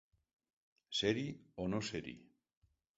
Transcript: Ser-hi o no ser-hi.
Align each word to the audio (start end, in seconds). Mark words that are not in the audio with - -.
Ser-hi 1.01 1.27
o 1.67 1.71
no 1.77 1.85
ser-hi. 1.93 2.19